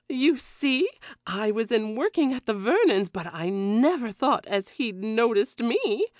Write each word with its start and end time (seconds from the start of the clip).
You 0.09 0.39
see, 0.39 0.89
I 1.27 1.51
was 1.51 1.71
in 1.71 1.93
working 1.93 2.33
at 2.33 2.47
the 2.47 2.55
Vernons', 2.55 3.07
but 3.07 3.31
I 3.31 3.49
never 3.49 4.11
thought 4.11 4.47
as 4.47 4.69
he'd 4.69 5.03
noticed 5.03 5.59
me. 5.61 6.07